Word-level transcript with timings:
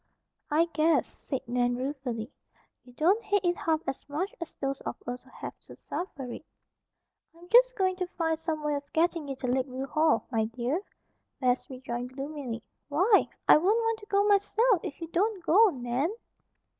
"I 0.49 0.65
guess," 0.73 1.05
said 1.05 1.47
Nan 1.47 1.75
ruefully, 1.75 2.31
"you 2.83 2.91
don't 2.93 3.23
hate 3.23 3.45
it 3.45 3.55
half 3.55 3.81
as 3.85 4.03
much 4.09 4.33
as 4.41 4.55
those 4.55 4.81
of 4.81 4.95
us 5.05 5.21
who 5.21 5.29
have 5.29 5.53
to 5.67 5.75
suffer 5.75 6.23
it." 6.33 6.43
"I'm 7.37 7.47
just 7.49 7.75
going 7.77 7.97
to 7.97 8.07
find 8.07 8.39
some 8.39 8.63
way 8.63 8.73
of 8.73 8.93
getting 8.93 9.27
you 9.27 9.35
to 9.35 9.45
Lakeview 9.45 9.85
Hall, 9.85 10.25
my 10.31 10.45
dear," 10.45 10.81
Bess 11.39 11.69
rejoined 11.69 12.13
gloomily. 12.15 12.63
"Why! 12.89 13.29
I 13.47 13.57
won't 13.57 13.77
want 13.77 13.99
to 13.99 14.07
go 14.07 14.23
myself 14.23 14.79
if 14.83 14.99
you 15.01 15.07
don't 15.09 15.43
go, 15.45 15.69
Nan." 15.69 16.09